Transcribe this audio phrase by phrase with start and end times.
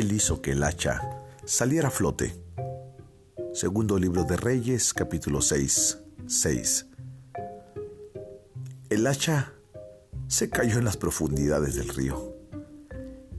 [0.00, 1.02] Él hizo que el hacha
[1.44, 2.34] saliera a flote.
[3.52, 6.86] Segundo libro de Reyes, capítulo 6, 6.
[8.88, 9.52] El hacha
[10.26, 12.34] se cayó en las profundidades del río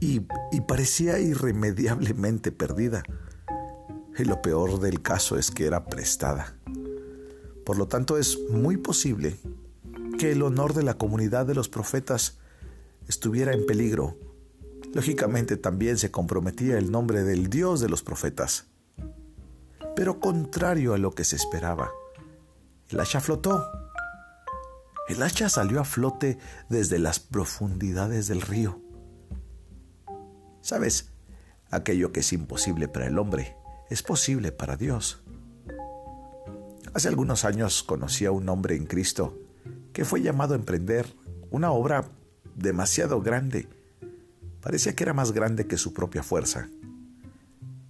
[0.00, 3.04] y, y parecía irremediablemente perdida.
[4.18, 6.58] Y lo peor del caso es que era prestada.
[7.64, 9.38] Por lo tanto, es muy posible
[10.18, 12.36] que el honor de la comunidad de los profetas
[13.08, 14.18] estuviera en peligro.
[14.92, 18.66] Lógicamente también se comprometía el nombre del Dios de los profetas.
[19.94, 21.90] Pero contrario a lo que se esperaba,
[22.88, 23.64] el hacha flotó.
[25.08, 28.80] El hacha salió a flote desde las profundidades del río.
[30.60, 31.10] ¿Sabes?
[31.70, 33.56] Aquello que es imposible para el hombre
[33.90, 35.22] es posible para Dios.
[36.92, 39.38] Hace algunos años conocí a un hombre en Cristo
[39.92, 41.06] que fue llamado a emprender
[41.50, 42.08] una obra
[42.56, 43.68] demasiado grande.
[44.60, 46.68] Parecía que era más grande que su propia fuerza.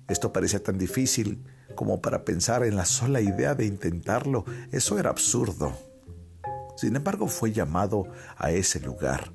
[0.09, 4.45] Esto parecía tan difícil como para pensar en la sola idea de intentarlo.
[4.73, 5.73] Eso era absurdo.
[6.77, 9.33] Sin embargo, fue llamado a ese lugar,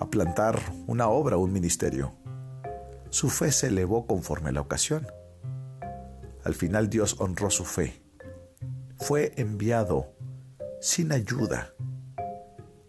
[0.00, 2.12] a plantar una obra, un ministerio.
[3.10, 5.06] Su fe se elevó conforme a la ocasión.
[6.42, 8.02] Al final Dios honró su fe.
[8.96, 10.12] Fue enviado
[10.80, 11.74] sin ayuda.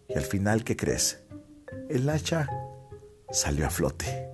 [0.08, 1.22] Y al final, ¿qué crees?
[1.88, 2.48] El hacha
[3.30, 4.28] salió a flote.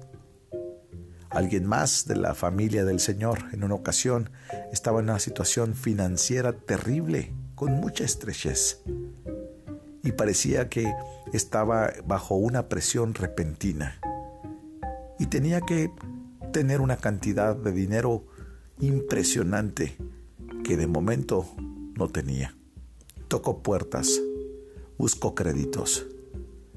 [1.31, 4.31] Alguien más de la familia del Señor en una ocasión
[4.71, 8.83] estaba en una situación financiera terrible, con mucha estrechez.
[10.03, 10.93] Y parecía que
[11.33, 13.98] estaba bajo una presión repentina.
[15.19, 15.91] Y tenía que
[16.53, 18.27] tener una cantidad de dinero
[18.81, 19.97] impresionante
[20.65, 21.47] que de momento
[21.97, 22.57] no tenía.
[23.29, 24.20] Tocó puertas,
[24.98, 26.07] buscó créditos,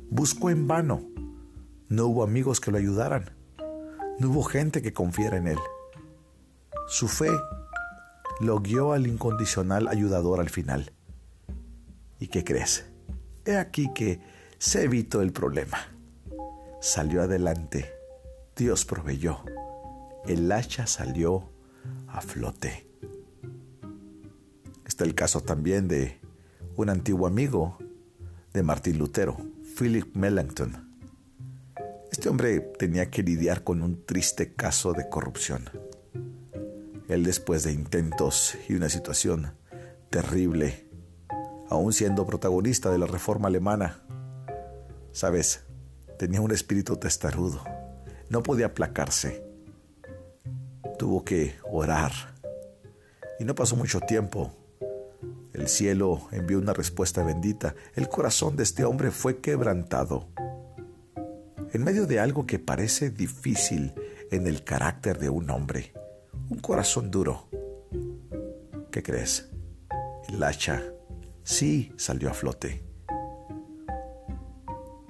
[0.10, 1.15] buscó en vano.
[1.88, 3.31] No hubo amigos que lo ayudaran,
[4.17, 5.59] no hubo gente que confiara en él.
[6.88, 7.29] Su fe
[8.40, 10.94] lo guió al incondicional ayudador al final.
[12.19, 12.85] ¿Y qué crees?
[13.45, 14.22] He aquí que
[14.57, 15.78] se evitó el problema.
[16.79, 17.91] Salió adelante.
[18.56, 19.40] Dios proveyó.
[20.25, 21.50] El hacha salió
[22.07, 22.88] a flote.
[24.85, 26.19] Está el caso también de
[26.78, 27.78] un antiguo amigo
[28.53, 29.38] de Martín Lutero,
[29.78, 30.84] Philip Melanchthon.
[32.12, 35.70] Este hombre tenía que lidiar con un triste caso de corrupción.
[37.08, 39.54] Él después de intentos y una situación
[40.10, 40.90] terrible,
[41.70, 44.04] aún siendo protagonista de la reforma alemana,
[45.12, 45.64] sabes,
[46.18, 47.64] tenía un espíritu testarudo,
[48.30, 49.44] no podía aplacarse,
[50.98, 52.12] tuvo que orar
[53.40, 54.52] y no pasó mucho tiempo
[55.56, 57.76] el cielo envió una respuesta bendita.
[57.96, 60.28] El corazón de este hombre fue quebrantado.
[61.75, 63.91] En medio de algo que parece difícil
[64.31, 65.91] en el carácter de un hombre,
[66.50, 67.50] un corazón duro.
[68.94, 69.50] ¿Qué crees?
[70.30, 70.81] El hacha
[71.44, 72.81] sí salió a flote.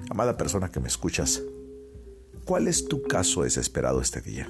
[0.10, 1.44] Amada persona que me escuchas,
[2.46, 4.50] ¿cuál es tu caso desesperado este día?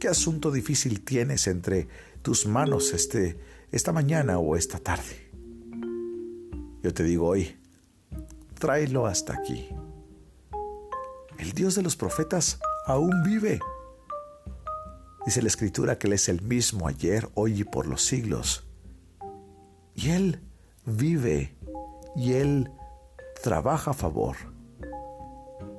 [0.00, 1.88] ¿Qué asunto difícil tienes entre
[2.22, 3.38] tus manos este
[3.70, 5.28] esta mañana o esta tarde.
[6.82, 7.54] Yo te digo hoy,
[8.58, 9.68] tráelo hasta aquí.
[11.38, 13.60] El Dios de los profetas aún vive.
[15.24, 18.66] Dice la escritura que Él es el mismo ayer, hoy y por los siglos.
[19.94, 20.40] Y Él
[20.84, 21.56] vive
[22.16, 22.70] y Él
[23.42, 24.36] trabaja a favor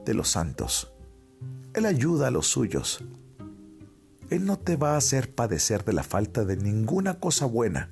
[0.05, 0.93] de los santos.
[1.73, 3.03] Él ayuda a los suyos.
[4.29, 7.91] Él no te va a hacer padecer de la falta de ninguna cosa buena.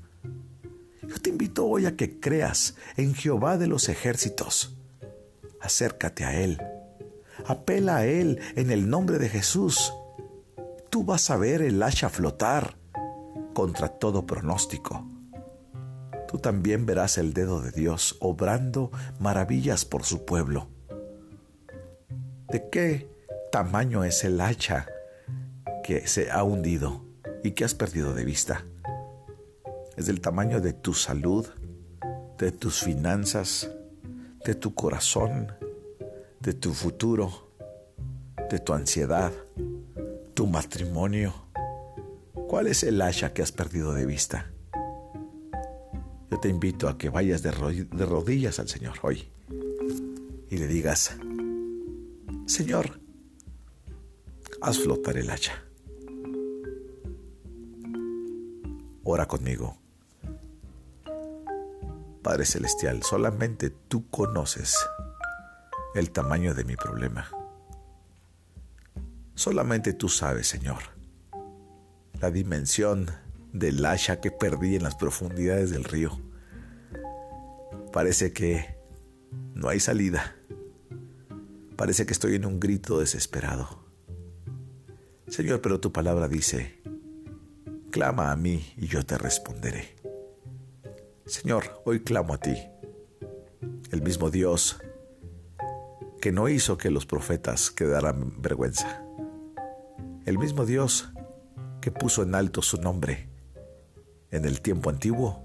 [1.03, 4.77] Yo te invito hoy a que creas en Jehová de los ejércitos.
[5.59, 6.61] Acércate a Él.
[7.47, 9.93] Apela a Él en el nombre de Jesús.
[10.89, 12.77] Tú vas a ver el hacha flotar
[13.53, 15.07] contra todo pronóstico.
[16.27, 20.67] Tú también verás el dedo de Dios obrando maravillas por su pueblo.
[22.49, 23.09] ¿De qué
[23.51, 24.87] tamaño es el hacha
[25.83, 27.05] que se ha hundido
[27.43, 28.65] y que has perdido de vista.
[29.95, 31.47] Es del tamaño de tu salud,
[32.37, 33.71] de tus finanzas,
[34.45, 35.53] de tu corazón,
[36.39, 37.46] de tu futuro,
[38.49, 39.31] de tu ansiedad,
[40.33, 41.33] tu matrimonio.
[42.47, 44.51] ¿Cuál es el hacha que has perdido de vista?
[46.31, 49.27] Yo te invito a que vayas de, rodillas al Señor hoy
[50.49, 51.17] y le digas,
[52.45, 52.99] Señor,
[54.61, 55.63] haz flotar el hacha.
[59.03, 59.77] Ora conmigo.
[62.21, 64.75] Padre Celestial, solamente tú conoces
[65.95, 67.29] el tamaño de mi problema.
[69.47, 70.79] Solamente tú sabes, Señor,
[72.19, 73.09] la dimensión
[73.53, 76.19] del asha que perdí en las profundidades del río.
[77.93, 78.75] Parece que
[79.53, 80.35] no hay salida.
[81.77, 83.85] Parece que estoy en un grito desesperado.
[85.29, 86.81] Señor, pero tu palabra dice,
[87.89, 89.95] clama a mí y yo te responderé.
[91.25, 92.57] Señor, hoy clamo a ti,
[93.91, 94.77] el mismo Dios
[96.19, 99.06] que no hizo que los profetas quedaran vergüenza,
[100.27, 101.09] el mismo Dios
[101.79, 103.29] que puso en alto su nombre
[104.29, 105.41] en el tiempo antiguo,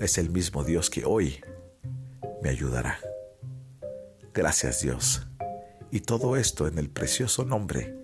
[0.00, 1.40] es el mismo Dios que hoy
[2.42, 2.98] me ayudará.
[4.34, 5.28] Gracias Dios.
[5.92, 7.96] Y todo esto en el precioso nombre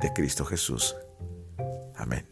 [0.00, 0.96] de Cristo Jesús.
[1.94, 2.26] Amén.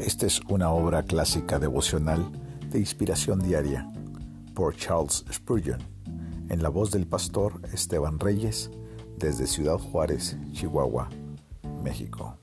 [0.00, 2.28] Esta es una obra clásica devocional
[2.70, 3.86] de inspiración diaria
[4.54, 5.80] por Charles Spurgeon,
[6.48, 8.70] en la voz del pastor Esteban Reyes,
[9.16, 11.08] desde Ciudad Juárez, Chihuahua,
[11.82, 12.38] México.